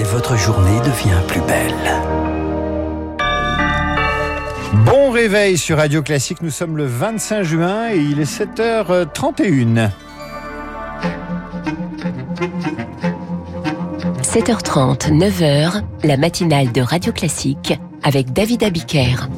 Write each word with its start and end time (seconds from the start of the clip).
et 0.00 0.02
votre 0.02 0.34
journée 0.34 0.78
devient 0.80 1.20
plus 1.28 1.42
belle. 1.42 1.74
Bon 4.86 5.10
réveil 5.10 5.58
sur 5.58 5.76
Radio 5.76 6.02
Classique, 6.02 6.40
nous 6.40 6.50
sommes 6.50 6.78
le 6.78 6.86
25 6.86 7.42
juin 7.42 7.90
et 7.90 7.98
il 7.98 8.18
est 8.18 8.24
7h31. 8.24 9.90
7h30, 14.22 15.10
9h, 15.12 15.82
la 16.04 16.16
matinale 16.16 16.72
de 16.72 16.80
Radio 16.80 17.12
Classique 17.12 17.78
avec 18.02 18.32
David 18.32 18.62
Abiker. 18.62 19.28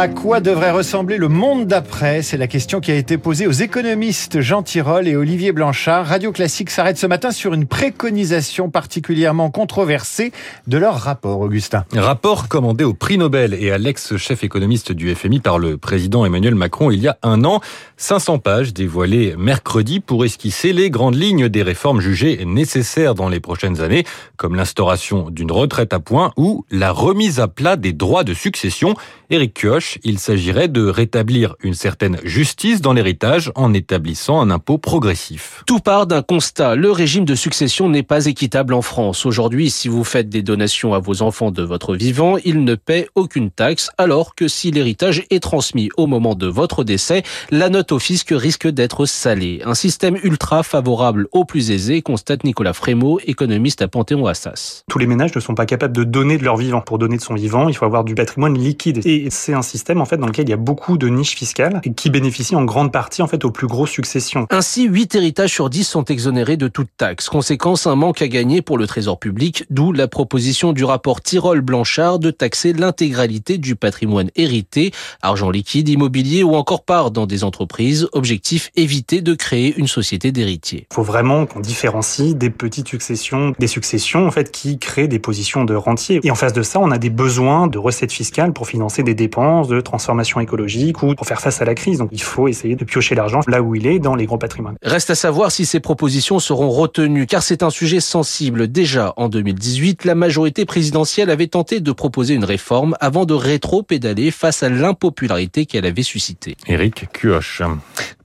À 0.00 0.06
quoi 0.06 0.38
devrait 0.38 0.70
ressembler 0.70 1.16
le 1.16 1.26
monde 1.26 1.66
d'après 1.66 2.22
C'est 2.22 2.36
la 2.36 2.46
question 2.46 2.78
qui 2.78 2.92
a 2.92 2.94
été 2.94 3.18
posée 3.18 3.48
aux 3.48 3.50
économistes 3.50 4.40
Jean 4.40 4.62
Tirole 4.62 5.08
et 5.08 5.16
Olivier 5.16 5.50
Blanchard. 5.50 6.06
Radio 6.06 6.30
Classique 6.30 6.70
s'arrête 6.70 6.96
ce 6.96 7.08
matin 7.08 7.32
sur 7.32 7.52
une 7.52 7.66
préconisation 7.66 8.70
particulièrement 8.70 9.50
controversée 9.50 10.30
de 10.68 10.78
leur 10.78 10.94
rapport, 10.94 11.40
Augustin. 11.40 11.84
Rapport 11.96 12.46
commandé 12.46 12.84
au 12.84 12.94
prix 12.94 13.18
Nobel 13.18 13.54
et 13.54 13.72
à 13.72 13.78
l'ex-chef 13.78 14.44
économiste 14.44 14.92
du 14.92 15.12
FMI 15.12 15.40
par 15.40 15.58
le 15.58 15.76
président 15.78 16.24
Emmanuel 16.24 16.54
Macron 16.54 16.92
il 16.92 17.00
y 17.00 17.08
a 17.08 17.18
un 17.24 17.44
an. 17.44 17.60
500 17.96 18.38
pages 18.38 18.72
dévoilées 18.72 19.34
mercredi 19.36 19.98
pour 19.98 20.24
esquisser 20.24 20.72
les 20.72 20.90
grandes 20.90 21.16
lignes 21.16 21.48
des 21.48 21.64
réformes 21.64 22.00
jugées 22.00 22.44
nécessaires 22.46 23.16
dans 23.16 23.28
les 23.28 23.40
prochaines 23.40 23.80
années, 23.80 24.04
comme 24.36 24.54
l'instauration 24.54 25.28
d'une 25.30 25.50
retraite 25.50 25.92
à 25.92 25.98
points 25.98 26.30
ou 26.36 26.64
la 26.70 26.92
remise 26.92 27.40
à 27.40 27.48
plat 27.48 27.74
des 27.74 27.92
droits 27.92 28.22
de 28.22 28.34
succession. 28.34 28.94
Éric 29.30 29.54
Kioch, 29.54 29.87
il 30.04 30.18
s'agirait 30.18 30.68
de 30.68 30.86
rétablir 30.86 31.56
une 31.62 31.74
certaine 31.74 32.18
justice 32.24 32.80
dans 32.80 32.92
l'héritage 32.92 33.50
en 33.54 33.72
établissant 33.72 34.40
un 34.40 34.50
impôt 34.50 34.78
progressif. 34.78 35.62
Tout 35.66 35.80
part 35.80 36.06
d'un 36.06 36.22
constat. 36.22 36.74
Le 36.74 36.90
régime 36.90 37.24
de 37.24 37.34
succession 37.34 37.88
n'est 37.88 38.02
pas 38.02 38.26
équitable 38.26 38.74
en 38.74 38.82
France. 38.82 39.26
Aujourd'hui, 39.26 39.70
si 39.70 39.88
vous 39.88 40.04
faites 40.04 40.28
des 40.28 40.42
donations 40.42 40.94
à 40.94 40.98
vos 40.98 41.22
enfants 41.22 41.50
de 41.50 41.62
votre 41.62 41.94
vivant, 41.94 42.36
ils 42.44 42.64
ne 42.64 42.74
paient 42.74 43.08
aucune 43.14 43.50
taxe, 43.50 43.90
alors 43.98 44.34
que 44.34 44.48
si 44.48 44.70
l'héritage 44.70 45.24
est 45.30 45.40
transmis 45.40 45.88
au 45.96 46.06
moment 46.06 46.34
de 46.34 46.46
votre 46.46 46.84
décès, 46.84 47.22
la 47.50 47.68
note 47.68 47.92
au 47.92 47.98
fisc 47.98 48.28
risque 48.30 48.68
d'être 48.68 49.06
salée. 49.06 49.62
Un 49.64 49.74
système 49.74 50.16
ultra 50.22 50.62
favorable 50.62 51.28
aux 51.32 51.44
plus 51.44 51.70
aisés, 51.70 52.02
constate 52.02 52.44
Nicolas 52.44 52.72
Frémaux, 52.72 53.20
économiste 53.26 53.82
à 53.82 53.88
Panthéon-Assas. 53.88 54.84
Tous 54.88 54.98
les 54.98 55.06
ménages 55.06 55.34
ne 55.34 55.40
sont 55.40 55.54
pas 55.54 55.66
capables 55.66 55.96
de 55.96 56.04
donner 56.04 56.38
de 56.38 56.44
leur 56.44 56.56
vivant. 56.56 56.80
Pour 56.80 56.98
donner 56.98 57.16
de 57.16 57.22
son 57.22 57.34
vivant, 57.34 57.68
il 57.68 57.76
faut 57.76 57.84
avoir 57.84 58.04
du 58.04 58.14
patrimoine 58.14 58.56
liquide. 58.56 59.00
Et 59.04 59.28
c'est 59.30 59.54
un 59.54 59.62
système 59.62 59.77
en 59.96 60.04
fait 60.04 60.16
dans 60.16 60.26
lequel 60.26 60.46
il 60.46 60.50
y 60.50 60.54
a 60.54 60.58
beaucoup 60.58 60.98
de 60.98 61.08
niches 61.08 61.34
fiscales 61.34 61.80
et 61.84 61.92
qui 61.92 62.10
bénéficient 62.10 62.56
en 62.56 62.64
grande 62.64 62.92
partie 62.92 63.22
en 63.22 63.26
fait 63.26 63.44
aux 63.44 63.50
plus 63.50 63.66
grosses 63.66 63.90
successions. 63.90 64.46
Ainsi, 64.50 64.84
8 64.84 65.14
héritages 65.14 65.52
sur 65.52 65.70
10 65.70 65.84
sont 65.84 66.04
exonérés 66.04 66.56
de 66.56 66.68
toute 66.68 66.88
taxe. 66.96 67.28
Conséquence, 67.28 67.86
un 67.86 67.96
manque 67.96 68.22
à 68.22 68.28
gagner 68.28 68.62
pour 68.62 68.78
le 68.78 68.86
trésor 68.86 69.18
public, 69.18 69.64
d'où 69.70 69.92
la 69.92 70.08
proposition 70.08 70.72
du 70.72 70.84
rapport 70.84 71.20
Tirol-Blanchard 71.20 72.18
de 72.18 72.30
taxer 72.30 72.72
l'intégralité 72.72 73.58
du 73.58 73.76
patrimoine 73.76 74.30
hérité, 74.36 74.92
argent 75.22 75.50
liquide, 75.50 75.88
immobilier 75.88 76.42
ou 76.42 76.54
encore 76.54 76.84
part 76.84 77.10
dans 77.10 77.26
des 77.26 77.44
entreprises. 77.44 78.08
Objectif, 78.12 78.70
éviter 78.76 79.20
de 79.20 79.34
créer 79.34 79.74
une 79.76 79.88
société 79.88 80.32
d'héritiers. 80.32 80.86
Il 80.90 80.94
faut 80.94 81.02
vraiment 81.02 81.46
qu'on 81.46 81.60
différencie 81.60 82.34
des 82.34 82.50
petites 82.50 82.88
successions, 82.88 83.54
des 83.58 83.66
successions 83.66 84.26
en 84.26 84.30
fait 84.30 84.50
qui 84.50 84.78
créent 84.78 85.08
des 85.08 85.18
positions 85.18 85.64
de 85.64 85.74
rentier. 85.74 86.20
Et 86.22 86.30
en 86.30 86.34
face 86.34 86.52
de 86.52 86.62
ça, 86.62 86.80
on 86.80 86.90
a 86.90 86.98
des 86.98 87.10
besoins 87.10 87.66
de 87.66 87.78
recettes 87.78 88.12
fiscales 88.12 88.52
pour 88.52 88.66
financer 88.66 89.02
des 89.02 89.14
dépenses 89.14 89.67
de 89.68 89.80
transformation 89.80 90.40
écologique 90.40 91.02
ou 91.02 91.14
pour 91.14 91.26
faire 91.26 91.40
face 91.40 91.60
à 91.62 91.64
la 91.64 91.74
crise. 91.74 91.98
Donc 91.98 92.10
il 92.12 92.22
faut 92.22 92.48
essayer 92.48 92.76
de 92.76 92.84
piocher 92.84 93.14
l'argent 93.14 93.40
là 93.46 93.62
où 93.62 93.74
il 93.74 93.86
est 93.86 93.98
dans 93.98 94.14
les 94.14 94.26
gros 94.26 94.38
patrimoines. 94.38 94.76
Reste 94.82 95.10
à 95.10 95.14
savoir 95.14 95.50
si 95.50 95.66
ces 95.66 95.80
propositions 95.80 96.38
seront 96.38 96.70
retenues, 96.70 97.26
car 97.26 97.42
c'est 97.42 97.62
un 97.62 97.70
sujet 97.70 98.00
sensible. 98.00 98.68
Déjà 98.68 99.12
en 99.16 99.28
2018, 99.28 100.04
la 100.04 100.14
majorité 100.14 100.64
présidentielle 100.64 101.30
avait 101.30 101.46
tenté 101.46 101.80
de 101.80 101.92
proposer 101.92 102.34
une 102.34 102.44
réforme 102.44 102.96
avant 103.00 103.24
de 103.24 103.34
rétro-pédaler 103.34 104.30
face 104.30 104.62
à 104.62 104.68
l'impopularité 104.68 105.66
qu'elle 105.66 105.86
avait 105.86 106.02
suscitée. 106.02 106.56
Éric 106.66 107.06
Kioch 107.12 107.62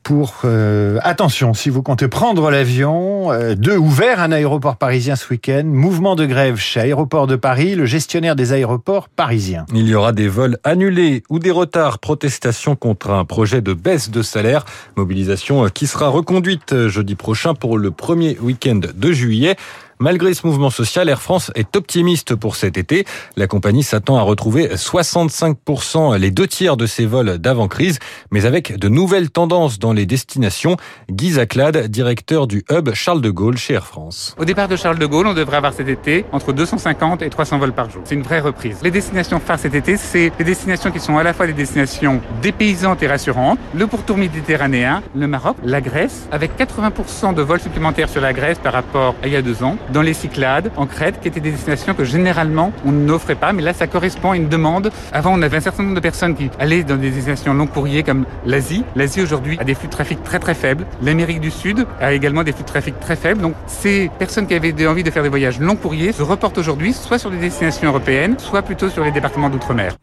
pour 0.04 0.42
euh, 0.44 1.00
attention 1.02 1.54
si 1.54 1.70
vous 1.70 1.82
comptez 1.82 2.08
prendre 2.08 2.52
l'avion 2.52 3.32
euh, 3.32 3.56
de 3.56 3.72
ouvert 3.72 4.20
un 4.20 4.32
aéroport 4.32 4.76
parisien 4.76 5.16
ce 5.16 5.30
week-end 5.30 5.64
mouvement 5.66 6.16
de 6.16 6.26
grève 6.26 6.58
chez 6.58 6.82
Aéroport 6.82 7.26
de 7.26 7.36
Paris 7.36 7.76
le 7.76 7.86
gestionnaire 7.86 8.36
des 8.36 8.52
aéroports 8.52 9.08
parisiens. 9.10 9.66
Il 9.74 9.88
y 9.88 9.96
aura 9.96 10.12
des 10.12 10.28
vols 10.28 10.58
annulés 10.64 11.24
ou 11.30 11.40
des 11.40 11.52
retards 11.52 12.00
protestation 12.00 12.76
contre 12.76 13.12
un 13.12 13.26
projet 13.26 13.62
de 13.62 13.74
baisse 13.74 14.12
de 14.12 14.22
salaire. 14.22 14.66
Mobilisation 14.98 15.68
qui 15.70 15.88
sera 15.88 16.10
reconduite 16.10 16.88
jeudi 16.88 17.16
prochain 17.16 17.54
pour 17.54 17.78
le 17.78 17.92
premier 17.92 18.38
week-end 18.42 18.82
de 18.94 19.12
juillet 19.12 19.56
Malgré 20.04 20.34
ce 20.34 20.46
mouvement 20.46 20.70
social, 20.70 21.08
Air 21.08 21.22
France 21.22 21.50
est 21.56 21.78
optimiste 21.78 22.36
pour 22.36 22.58
cet 22.58 22.78
été. 22.78 23.06
La 23.38 23.48
compagnie 23.48 23.84
s'attend 23.84 24.18
à 24.18 24.22
retrouver 24.22 24.68
65% 24.68 26.18
les 26.18 26.30
deux 26.30 26.46
tiers 26.46 26.76
de 26.76 26.86
ses 26.86 27.06
vols 27.06 27.38
d'avant-crise, 27.38 28.00
mais 28.30 28.46
avec 28.46 28.78
de 28.78 28.90
nouvelles 28.90 29.30
tendances 29.30 29.80
dans 29.80 29.94
les 29.94 30.06
destinations. 30.06 30.76
Guy 31.10 31.32
Zaclade, 31.32 31.88
directeur 31.88 32.48
du 32.48 32.66
hub 32.70 32.94
Charles 32.94 33.22
de 33.22 33.30
Gaulle 33.30 33.56
chez 33.56 33.76
Air 33.76 33.88
France. 33.88 34.36
Au 34.38 34.44
départ 34.44 34.68
de 34.68 34.76
Charles 34.76 35.00
de 35.00 35.06
Gaulle, 35.06 35.28
on 35.28 35.34
devrait 35.34 35.56
avoir 35.56 35.72
cet 35.72 35.88
été 35.88 36.26
entre 36.34 36.52
250 36.52 37.22
et 37.22 37.30
300 37.30 37.60
vols 37.60 37.72
par 37.72 37.90
jour. 37.90 38.02
C'est 38.04 38.16
une 38.16 38.24
vraie 38.24 38.42
reprise. 38.42 38.80
Les 38.84 38.92
destinations 38.92 39.40
phares 39.40 39.60
cet 39.60 39.74
été, 39.74 39.96
c'est 39.96 40.34
des 40.38 40.44
destinations 40.44 40.92
qui 40.92 41.00
sont 41.00 41.18
à 41.18 41.24
la 41.24 41.32
fois 41.32 41.48
des 41.48 41.54
destinations 41.54 42.20
dépaysantes 42.42 43.02
et 43.04 43.08
rassurantes, 43.08 43.58
le 43.74 43.88
pourtour 43.88 44.18
méditerranéen, 44.18 45.02
le 45.16 45.28
Maroc, 45.28 45.56
la 45.64 45.80
Grèce, 45.80 46.28
avec 46.30 46.60
80% 46.60 47.34
de 47.36 47.42
vols 47.42 47.62
supplémentaires 47.62 48.10
sur 48.10 48.20
la 48.20 48.34
Grèce 48.34 48.60
par 48.60 48.74
rapport 48.74 49.16
à 49.24 49.28
il 49.28 49.32
y 49.32 49.38
a 49.38 49.42
deux 49.42 49.64
ans 49.64 49.78
dans 49.94 50.02
les 50.02 50.14
Cyclades, 50.14 50.72
en 50.76 50.88
Crète, 50.88 51.22
qui 51.22 51.28
étaient 51.28 51.40
des 51.40 51.52
destinations 51.52 51.94
que 51.94 52.04
généralement 52.04 52.74
on 52.86 52.92
n'offrait 52.92 53.36
pas, 53.36 53.54
mais 53.54 53.62
là 53.62 53.74
ça 53.74 53.88
correspond 53.88 54.32
à 54.32 54.36
une 54.36 54.50
demande. 54.50 54.92
Avant, 55.12 55.34
on 55.34 55.42
avait 55.42 55.58
un 55.58 55.62
certain 55.62 55.84
nombre 55.84 55.96
de 55.96 56.02
personnes 56.02 56.36
qui 56.36 56.50
allaient 56.60 56.84
dans 56.84 56.98
des 56.98 57.12
destinations 57.12 57.54
long 57.54 57.68
courrier 57.68 58.04
comme 58.04 58.26
l'Asie. 58.46 58.84
L'Asie 58.96 59.22
aujourd'hui 59.22 59.58
a 59.60 59.64
des 59.64 59.76
flux 59.76 59.88
de 59.88 59.94
trafic 59.94 60.24
très 60.24 60.40
très 60.40 60.56
faibles. 60.56 60.86
L'Amérique 61.02 61.40
du 61.40 61.52
Sud 61.52 61.86
a 62.02 62.14
également 62.14 62.44
des 62.44 62.52
flux 62.52 62.64
de 62.64 62.68
trafic 62.68 63.00
très 63.00 63.16
faibles. 63.16 63.42
Donc 63.42 63.54
ces 63.68 64.10
personnes 64.18 64.48
qui 64.48 64.56
avaient 64.56 64.88
envie 64.88 65.04
de 65.04 65.12
faire 65.12 65.24
des 65.24 65.30
voyages 65.30 65.60
long 65.60 65.76
courrier 65.76 66.12
se 66.12 66.24
reportent 66.24 66.58
aujourd'hui 66.58 66.94
soit 66.94 67.20
sur 67.20 67.30
des 67.30 67.38
destinations 67.38 67.90
européennes, 67.90 68.36
soit 68.40 68.64
plutôt 68.64 68.90
sur 68.90 69.04
les 69.04 69.12
départements 69.12 69.50
d'outre-mer. 69.50 69.96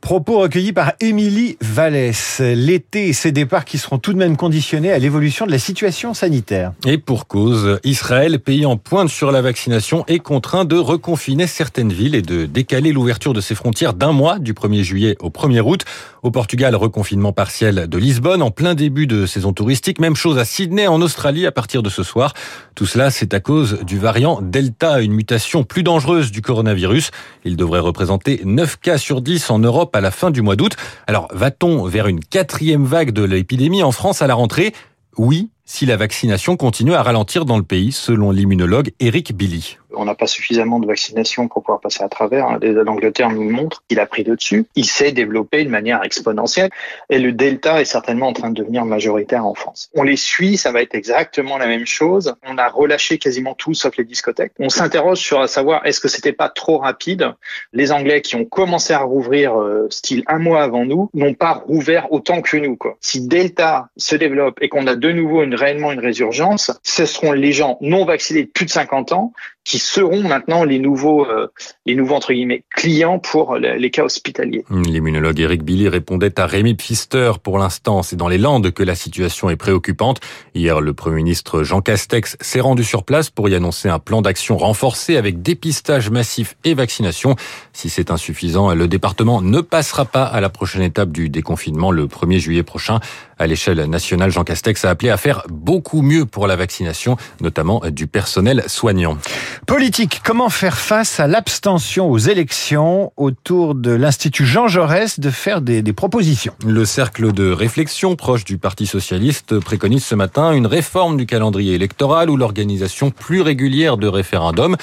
Propos 0.00 0.40
recueillis 0.40 0.72
par 0.72 0.92
Émilie 1.00 1.56
Vallès. 1.62 2.40
L'été 2.40 3.08
et 3.08 3.12
ses 3.14 3.32
départs 3.32 3.64
qui 3.64 3.78
seront 3.78 3.98
tout 3.98 4.12
de 4.12 4.18
même 4.18 4.36
conditionnés 4.36 4.92
à 4.92 4.98
l'évolution 4.98 5.46
de 5.46 5.50
la 5.50 5.58
situation 5.58 6.12
sanitaire. 6.12 6.72
Et 6.86 6.98
pour 6.98 7.26
cause, 7.26 7.78
Israël, 7.84 8.38
pays 8.40 8.66
en 8.66 8.76
pointe 8.76 9.08
sur 9.08 9.32
la 9.32 9.37
vaccination, 9.42 10.04
est 10.06 10.18
contraint 10.18 10.64
de 10.64 10.76
reconfiner 10.76 11.46
certaines 11.46 11.92
villes 11.92 12.14
et 12.14 12.22
de 12.22 12.46
décaler 12.46 12.92
l'ouverture 12.92 13.32
de 13.32 13.40
ses 13.40 13.54
frontières 13.54 13.94
d'un 13.94 14.12
mois, 14.12 14.38
du 14.38 14.54
1er 14.54 14.82
juillet 14.82 15.16
au 15.20 15.30
1er 15.30 15.60
août. 15.60 15.84
Au 16.22 16.30
Portugal, 16.30 16.74
reconfinement 16.74 17.32
partiel 17.32 17.86
de 17.88 17.98
Lisbonne 17.98 18.42
en 18.42 18.50
plein 18.50 18.74
début 18.74 19.06
de 19.06 19.26
saison 19.26 19.52
touristique. 19.52 20.00
Même 20.00 20.16
chose 20.16 20.38
à 20.38 20.44
Sydney, 20.44 20.86
en 20.86 21.00
Australie, 21.00 21.46
à 21.46 21.52
partir 21.52 21.82
de 21.82 21.90
ce 21.90 22.02
soir. 22.02 22.34
Tout 22.74 22.86
cela, 22.86 23.10
c'est 23.10 23.34
à 23.34 23.40
cause 23.40 23.80
du 23.82 23.98
variant 23.98 24.40
Delta, 24.42 25.00
une 25.00 25.12
mutation 25.12 25.64
plus 25.64 25.82
dangereuse 25.82 26.30
du 26.30 26.42
coronavirus. 26.42 27.10
Il 27.44 27.56
devrait 27.56 27.80
représenter 27.80 28.40
9 28.44 28.78
cas 28.80 28.98
sur 28.98 29.20
10 29.20 29.50
en 29.50 29.58
Europe 29.58 29.94
à 29.94 30.00
la 30.00 30.10
fin 30.10 30.30
du 30.30 30.42
mois 30.42 30.56
d'août. 30.56 30.76
Alors, 31.06 31.28
va-t-on 31.32 31.84
vers 31.84 32.06
une 32.06 32.20
quatrième 32.20 32.84
vague 32.84 33.12
de 33.12 33.22
l'épidémie 33.22 33.82
en 33.82 33.92
France 33.92 34.22
à 34.22 34.26
la 34.26 34.34
rentrée? 34.34 34.72
Oui, 35.16 35.50
si 35.68 35.84
la 35.84 35.96
vaccination 35.96 36.56
continue 36.56 36.94
à 36.94 37.02
ralentir 37.02 37.44
dans 37.44 37.58
le 37.58 37.62
pays, 37.62 37.92
selon 37.92 38.30
l'immunologue 38.30 38.92
Eric 39.00 39.36
Billy. 39.36 39.76
On 39.94 40.04
n'a 40.04 40.14
pas 40.14 40.26
suffisamment 40.26 40.80
de 40.80 40.86
vaccination 40.86 41.48
pour 41.48 41.62
pouvoir 41.62 41.80
passer 41.80 42.02
à 42.02 42.08
travers. 42.08 42.58
L'Angleterre 42.60 43.30
nous 43.30 43.48
montre, 43.50 43.82
il 43.90 43.98
a 44.00 44.06
pris 44.06 44.22
le 44.22 44.36
dessus. 44.36 44.66
Il 44.76 44.84
s'est 44.84 45.12
développé 45.12 45.64
de 45.64 45.70
manière 45.70 46.02
exponentielle 46.04 46.70
et 47.10 47.18
le 47.18 47.32
Delta 47.32 47.80
est 47.80 47.86
certainement 47.86 48.28
en 48.28 48.32
train 48.32 48.50
de 48.50 48.54
devenir 48.54 48.84
majoritaire 48.84 49.44
en 49.44 49.54
France. 49.54 49.90
On 49.94 50.02
les 50.02 50.16
suit, 50.16 50.56
ça 50.56 50.72
va 50.72 50.82
être 50.82 50.94
exactement 50.94 51.58
la 51.58 51.66
même 51.66 51.86
chose. 51.86 52.34
On 52.46 52.58
a 52.58 52.68
relâché 52.68 53.18
quasiment 53.18 53.54
tout 53.54 53.74
sauf 53.74 53.96
les 53.96 54.04
discothèques. 54.04 54.52
On 54.58 54.68
s'interroge 54.68 55.18
sur 55.18 55.40
à 55.40 55.48
savoir 55.48 55.84
est-ce 55.84 56.00
que 56.00 56.08
c'était 56.08 56.32
pas 56.32 56.48
trop 56.48 56.78
rapide? 56.78 57.34
Les 57.72 57.92
Anglais 57.92 58.22
qui 58.22 58.36
ont 58.36 58.44
commencé 58.44 58.92
à 58.92 59.00
rouvrir 59.00 59.58
euh, 59.58 59.88
style 59.90 60.22
un 60.28 60.38
mois 60.38 60.62
avant 60.62 60.84
nous 60.84 61.10
n'ont 61.14 61.34
pas 61.34 61.52
rouvert 61.52 62.12
autant 62.12 62.40
que 62.40 62.56
nous. 62.56 62.78
Si 63.00 63.26
Delta 63.26 63.88
se 63.96 64.16
développe 64.16 64.58
et 64.60 64.68
qu'on 64.68 64.86
a 64.86 64.96
de 64.96 65.10
nouveau 65.12 65.42
une 65.42 65.57
réellement 65.58 65.92
une 65.92 66.00
résurgence, 66.00 66.70
ce 66.82 67.06
seront 67.06 67.32
les 67.32 67.52
gens 67.52 67.78
non 67.80 68.04
vaccinés 68.04 68.44
de 68.44 68.50
plus 68.50 68.64
de 68.64 68.70
50 68.70 69.12
ans 69.12 69.32
qui 69.68 69.78
seront 69.78 70.22
maintenant 70.22 70.64
les 70.64 70.78
nouveaux, 70.78 71.26
euh, 71.26 71.48
les 71.84 71.94
nouveaux 71.94 72.14
entre 72.14 72.32
guillemets 72.32 72.64
clients 72.74 73.18
pour 73.18 73.56
les 73.56 73.90
cas 73.90 74.02
hospitaliers. 74.02 74.64
L'immunologue 74.70 75.38
Eric 75.38 75.62
Billy 75.62 75.90
répondait 75.90 76.40
à 76.40 76.46
Rémi 76.46 76.74
Pfister. 76.74 77.32
Pour 77.42 77.58
l'instant, 77.58 78.02
c'est 78.02 78.16
dans 78.16 78.28
les 78.28 78.38
Landes 78.38 78.70
que 78.70 78.82
la 78.82 78.94
situation 78.94 79.50
est 79.50 79.56
préoccupante. 79.56 80.20
Hier, 80.54 80.80
le 80.80 80.94
Premier 80.94 81.16
ministre 81.16 81.64
Jean 81.64 81.82
Castex 81.82 82.38
s'est 82.40 82.60
rendu 82.60 82.82
sur 82.82 83.04
place 83.04 83.28
pour 83.28 83.50
y 83.50 83.54
annoncer 83.54 83.90
un 83.90 83.98
plan 83.98 84.22
d'action 84.22 84.56
renforcé 84.56 85.18
avec 85.18 85.42
dépistage 85.42 86.08
massif 86.08 86.56
et 86.64 86.72
vaccination. 86.72 87.36
Si 87.74 87.90
c'est 87.90 88.10
insuffisant, 88.10 88.74
le 88.74 88.88
département 88.88 89.42
ne 89.42 89.60
passera 89.60 90.06
pas 90.06 90.24
à 90.24 90.40
la 90.40 90.48
prochaine 90.48 90.82
étape 90.82 91.10
du 91.10 91.28
déconfinement 91.28 91.90
le 91.90 92.06
1er 92.06 92.38
juillet 92.38 92.62
prochain. 92.62 93.00
À 93.38 93.46
l'échelle 93.46 93.84
nationale, 93.84 94.30
Jean 94.30 94.44
Castex 94.44 94.84
a 94.86 94.90
appelé 94.90 95.10
à 95.10 95.18
faire 95.18 95.42
beaucoup 95.48 96.00
mieux 96.00 96.24
pour 96.24 96.46
la 96.46 96.56
vaccination, 96.56 97.18
notamment 97.40 97.82
du 97.90 98.06
personnel 98.06 98.64
soignant. 98.66 99.18
Politique, 99.66 100.20
comment 100.24 100.48
faire 100.48 100.78
face 100.78 101.20
à 101.20 101.26
l'abstention 101.26 102.10
aux 102.10 102.18
élections 102.18 103.12
autour 103.16 103.74
de 103.74 103.90
l'Institut 103.90 104.46
Jean 104.46 104.68
Jaurès 104.68 105.20
de 105.20 105.30
faire 105.30 105.60
des, 105.60 105.82
propositions? 105.92 106.54
Le 106.66 106.84
cercle 106.84 107.32
de 107.32 107.50
réflexion 107.50 108.16
proche 108.16 108.44
du 108.44 108.58
Parti 108.58 108.86
socialiste 108.86 109.58
préconise 109.58 110.04
ce 110.04 110.14
matin 110.14 110.52
une 110.52 110.66
réforme 110.66 111.16
du 111.16 111.26
calendrier 111.26 111.74
électoral 111.74 112.30
ou 112.30 112.36
l'organisation 112.36 113.10
plus 113.10 113.40
régulière 113.40 113.96
de 113.96 114.06
référendums. 114.06 114.76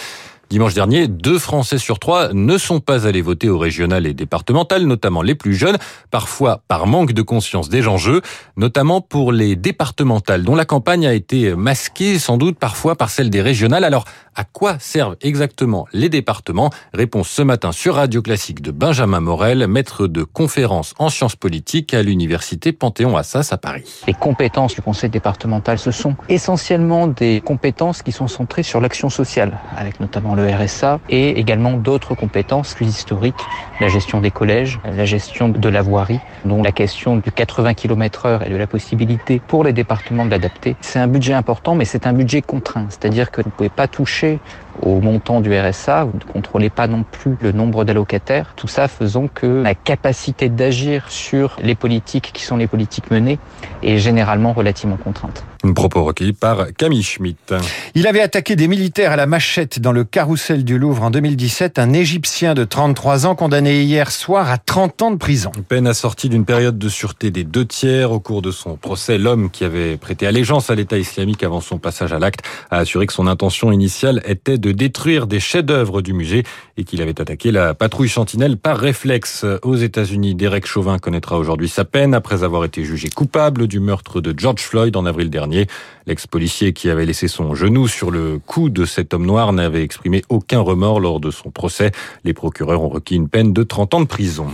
Dimanche 0.52 0.76
dernier, 0.76 1.08
deux 1.08 1.40
Français 1.40 1.80
sur 1.80 1.98
trois 1.98 2.32
ne 2.32 2.58
sont 2.60 2.80
pas 2.80 3.08
allés 3.08 3.24
voter 3.24 3.50
au 3.50 3.58
régional 3.58 4.06
et 4.06 4.14
départemental, 4.14 4.86
notamment 4.86 5.24
les 5.24 5.34
plus 5.34 5.56
jeunes, 5.56 5.78
parfois 6.12 6.62
par 6.68 6.86
manque 6.86 7.14
de 7.14 7.24
conscience 7.24 7.68
des 7.68 7.88
enjeux, 7.88 8.22
notamment 8.56 9.02
pour 9.02 9.32
les 9.32 9.56
départementales, 9.56 10.44
dont 10.44 10.56
la 10.56 10.66
campagne 10.66 11.08
a 11.08 11.14
été 11.14 11.56
masquée 11.56 12.20
sans 12.20 12.38
doute 12.38 12.60
parfois 12.60 12.96
par 12.96 13.10
celle 13.10 13.32
des 13.32 13.42
régionales. 13.42 13.84
Alors, 13.84 14.06
à 14.36 14.44
quoi 14.44 14.78
servent 14.80 15.16
exactement 15.22 15.88
les 15.94 16.10
départements? 16.10 16.70
Réponse 16.94 17.30
ce 17.30 17.42
matin 17.42 17.72
sur 17.72 17.96
Radio 17.96 18.22
Classique 18.22 18.62
de 18.62 18.70
Benjamin 18.70 19.22
Morel, 19.22 19.66
maître 19.68 20.06
de 20.06 20.24
conférences 20.24 20.94
en 21.00 21.10
sciences 21.10 21.36
politiques 21.36 21.94
à 21.94 22.04
l'université 22.04 22.72
Panthéon-Assas 22.72 23.52
à 23.52 23.58
Paris. 23.58 24.02
Les 24.06 24.14
compétences 24.14 24.76
du 24.76 24.82
conseil 24.82 25.10
départemental, 25.10 25.80
ce 25.80 25.92
sont 25.92 26.16
essentiellement 26.30 27.08
des 27.08 27.42
compétences 27.42 28.04
qui 28.04 28.12
sont 28.12 28.28
centrées 28.28 28.64
sur 28.64 28.80
l'action 28.80 29.10
sociale, 29.10 29.58
avec 29.76 30.00
notamment 30.00 30.35
le 30.36 30.48
RSA 30.48 31.00
et 31.10 31.40
également 31.40 31.74
d'autres 31.74 32.16
compétences 32.16 32.74
plus 32.74 32.88
historiques, 32.88 33.40
la 33.80 33.88
gestion 33.88 34.22
des 34.22 34.32
collèges, 34.32 34.80
la 34.84 35.06
gestion 35.06 35.50
de 35.50 35.70
la 35.70 35.82
voirie, 35.82 36.20
dont 36.44 36.62
la 36.62 36.72
question 36.72 37.18
du 37.18 37.32
80 37.32 37.74
km 37.74 38.26
heure 38.26 38.46
et 38.46 38.50
de 38.50 38.56
la 38.56 38.68
possibilité 38.68 39.40
pour 39.40 39.64
les 39.64 39.74
départements 39.74 40.26
d'adapter. 40.26 40.76
C'est 40.82 41.00
un 41.00 41.08
budget 41.08 41.34
important, 41.34 41.76
mais 41.76 41.86
c'est 41.86 42.08
un 42.08 42.14
budget 42.14 42.42
contraint, 42.42 42.88
c'est-à-dire 42.90 43.32
que 43.32 43.42
vous 43.42 43.50
ne 43.50 43.52
pouvez 43.52 43.70
pas 43.70 43.88
toucher 43.88 44.42
au 44.82 45.02
montant 45.02 45.42
du 45.42 45.58
RSA, 45.58 46.06
vous 46.06 46.18
ne 46.18 46.32
contrôlez 46.32 46.70
pas 46.70 46.88
non 46.88 47.04
plus 47.10 47.36
le 47.42 47.52
nombre 47.52 47.86
d'allocataires, 47.86 48.54
tout 48.56 48.68
ça 48.68 48.88
faisant 48.88 49.28
que 49.28 49.46
la 49.46 49.76
capacité 49.76 50.50
d'agir 50.50 51.06
sur 51.10 51.58
les 51.62 51.76
politiques 51.76 52.32
qui 52.34 52.44
sont 52.44 52.58
les 52.58 52.68
politiques 52.68 53.12
menées 53.12 53.40
est 53.84 53.98
généralement 53.98 54.54
relativement 54.54 54.98
contrainte. 54.98 55.44
Un 55.64 55.74
propos 55.74 56.04
recueilli 56.04 56.34
par 56.34 56.68
Camille 56.78 57.02
Schmitt. 57.02 57.56
Il 57.96 58.06
avait 58.06 58.22
attaqué 58.22 58.56
des 58.56 58.68
militaires 58.68 59.12
à 59.12 59.16
la 59.16 59.26
machette 59.26 59.80
dans 59.80 59.92
le 59.92 60.04
carrousel 60.04 60.64
du 60.64 60.78
Louvre 60.78 61.02
en 61.02 61.10
2017, 61.10 61.80
un 61.80 61.92
Égyptien 61.92 62.54
de 62.54 62.64
33 62.64 63.26
ans 63.26 63.34
condamné 63.34 63.82
hier 63.82 64.12
soir 64.12 64.52
à 64.52 64.60
30 64.60 65.02
ans 65.02 65.12
de 65.12 65.16
prison. 65.16 65.52
Peine 65.68 65.88
assortie 65.88 66.30
d'une 66.30 66.46
période 66.46 66.78
de 66.78 66.90
sûreté 66.90 67.32
des 67.32 67.44
deux 67.44 67.66
tiers. 67.66 68.12
Au 68.12 68.20
cours 68.20 68.44
de 68.44 68.52
son 68.52 68.76
procès, 68.76 69.18
l'homme 69.18 69.50
qui 69.50 69.64
avait 69.64 69.98
prêté 69.98 70.28
allégeance 70.28 70.70
à 70.70 70.76
l'État 70.76 71.00
islamique 71.00 71.44
avant 71.44 71.62
son 71.62 71.80
passage 71.80 72.14
à 72.14 72.20
l'acte 72.20 72.42
a 72.70 72.78
assuré 72.78 73.08
que 73.08 73.14
son 73.14 73.26
intention 73.26 73.72
initiale 73.72 74.22
était 74.26 74.60
de 74.60 74.65
détruire 74.72 75.28
des 75.28 75.40
chefs-d'œuvre 75.40 76.02
du 76.02 76.14
musée 76.14 76.44
et 76.78 76.84
qu'il 76.84 77.02
avait 77.02 77.20
attaqué 77.20 77.52
la 77.52 77.74
patrouille 77.74 78.10
Sentinelle 78.10 78.58
par 78.58 78.78
réflexe. 78.78 79.46
Aux 79.64 79.76
États-Unis, 79.76 80.36
Derek 80.36 80.66
Chauvin 80.66 81.00
connaîtra 81.00 81.38
aujourd'hui 81.38 81.70
sa 81.70 81.86
peine 81.86 82.14
après 82.14 82.44
avoir 82.44 82.66
été 82.66 82.84
jugé 82.84 83.10
coupable 83.10 83.68
du 83.68 83.80
meurtre 83.80 84.22
de 84.22 84.34
George 84.38 84.62
Floyd 84.62 84.96
en 84.96 85.06
avril 85.06 85.30
dernier. 85.30 85.68
L'ex-policier 86.08 86.74
qui 86.74 86.90
avait 86.90 87.06
laissé 87.06 87.28
son 87.28 87.56
genou 87.56 87.88
sur 87.88 88.12
le 88.12 88.40
cou 88.46 88.70
de 88.70 88.86
cet 88.86 89.14
homme 89.14 89.26
noir 89.26 89.54
n'avait 89.54 89.82
exprimé 89.82 90.24
aucun 90.30 90.60
remords 90.60 91.00
lors 91.00 91.20
de 91.20 91.32
son 91.32 91.50
procès. 91.50 91.92
Les 92.24 92.34
procureurs 92.34 92.82
ont 92.82 92.90
requis 92.90 93.16
une 93.16 93.30
peine 93.30 93.54
de 93.54 93.64
30 93.64 93.94
ans 93.96 94.02
de 94.02 94.06
prison. 94.06 94.48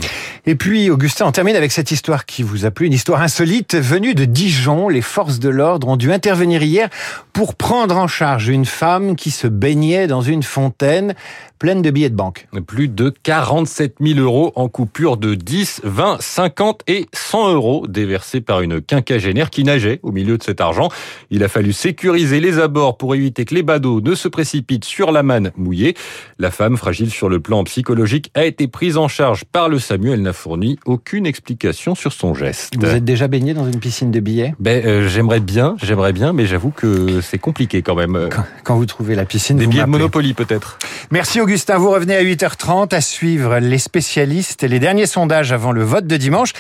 Et 0.46 0.56
puis, 0.56 0.90
Augustin, 0.90 1.26
on 1.26 1.32
termine 1.32 1.56
avec 1.56 1.72
cette 1.72 1.92
histoire 1.92 2.26
qui 2.26 2.42
vous 2.44 2.66
a 2.66 2.72
plu, 2.72 2.88
une 2.88 2.94
histoire 2.94 3.22
insolite 3.22 3.76
venue 3.76 4.16
de 4.16 4.26
Dijon. 4.26 4.90
Les 4.90 5.02
forces 5.02 5.40
de 5.40 5.50
l'ordre 5.50 5.88
ont 5.88 5.98
dû 5.98 6.12
intervenir 6.12 6.64
hier 6.64 6.90
pour 7.34 7.56
prendre 7.56 7.98
en 7.98 8.08
charge 8.08 8.48
une 8.48 8.66
femme 8.66 9.16
qui 9.16 9.32
se 9.32 9.48
baignait 9.48 10.01
dans 10.08 10.22
une 10.22 10.44
fontaine 10.44 11.16
pleine 11.62 11.84
de 11.84 11.92
billets 11.92 12.10
de 12.10 12.16
banque. 12.16 12.48
Plus 12.66 12.88
de 12.88 13.14
47 13.22 13.98
000 14.02 14.20
euros 14.20 14.52
en 14.56 14.68
coupures 14.68 15.18
de 15.18 15.36
10, 15.36 15.82
20, 15.84 16.18
50 16.20 16.82
et 16.88 17.06
100 17.14 17.54
euros 17.54 17.86
déversés 17.88 18.42
par 18.42 18.62
une 18.62 18.82
quinquagénaire 18.82 19.52
qui 19.52 19.64
nageait 19.64 20.00
au 20.02 20.12
milieu 20.12 20.40
de 20.40 20.44
cet 20.44 20.60
argent. 20.60 20.90
Il 21.30 21.44
a 21.44 21.48
fallu 21.48 21.72
sécuriser 21.72 22.40
les 22.40 22.58
abords 22.58 22.98
pour 22.98 23.14
éviter 23.14 23.46
que 23.46 23.54
les 23.54 23.62
badauds 23.62 24.02
ne 24.02 24.16
se 24.16 24.28
précipitent 24.28 24.86
sur 24.86 25.12
la 25.12 25.22
manne 25.22 25.52
mouillée. 25.56 25.96
La 26.40 26.50
femme, 26.50 26.78
fragile 26.78 27.12
sur 27.12 27.30
le 27.30 27.40
plan 27.40 27.64
psychologique, 27.64 28.32
a 28.34 28.46
été 28.46 28.68
prise 28.68 28.98
en 28.98 29.08
charge 29.08 29.46
par 29.46 29.70
le 29.70 29.78
SAMU. 29.78 30.12
Elle 30.12 30.24
n'a 30.24 30.34
fourni 30.34 30.80
aucune 30.86 31.28
explication 31.28 31.94
sur 31.94 32.12
son 32.12 32.34
geste. 32.34 32.74
Vous 32.76 32.88
êtes 32.88 33.06
déjà 33.06 33.28
baigné 33.28 33.54
dans 33.54 33.68
une 33.68 33.80
piscine 33.80 34.10
de 34.10 34.20
billets? 34.20 34.56
Ben, 34.60 34.84
euh, 34.84 35.08
J'aimerais 35.08 35.40
bien, 35.40 35.76
j'aimerais 35.80 36.14
bien, 36.14 36.34
mais 36.34 36.48
j'avoue 36.48 36.72
que 36.72 37.22
c'est 37.22 37.38
compliqué 37.38 37.84
quand 37.84 37.96
même. 37.96 38.30
Quand, 38.32 38.46
quand, 38.64 38.76
vous 38.78 38.88
trouvez 38.88 39.14
la 39.14 39.26
piscine, 39.26 39.58
Des 39.58 39.66
vous 39.66 39.72
billets 39.72 39.86
Monopoly 39.92 40.34
peut-être. 40.34 40.80
Merci 41.12 41.42
Augustin, 41.42 41.78
vous 41.78 41.92
revenez 41.92 42.16
à 42.16 42.24
8h30 42.24 42.96
à 42.96 43.02
suivre 43.02 43.60
les 43.60 43.78
spécialistes 43.78 44.64
et 44.64 44.68
les 44.68 44.80
derniers 44.80 45.06
sondages 45.06 45.52
avant 45.52 45.72
le 45.72 45.84
vote 45.84 46.08
de 46.08 46.18
dimanche. 46.18 46.54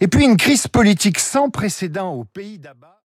Et 0.00 0.08
puis 0.08 0.24
une 0.24 0.36
crise 0.36 0.68
politique 0.68 1.18
sans 1.18 1.50
précédent 1.50 2.12
au 2.12 2.24
pays 2.24 2.58
d'Abat. 2.58 2.95